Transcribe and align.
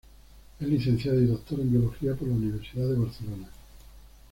Es 0.59 0.67
licenciado 0.67 1.19
y 1.21 1.27
doctor 1.27 1.59
en 1.59 1.69
biología 1.73 2.15
por 2.15 2.27
la 2.27 2.33
Universidad 2.33 2.87
de 2.87 2.95
Barcelona. 2.97 3.47